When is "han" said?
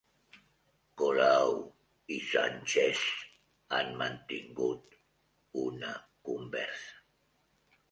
3.77-3.93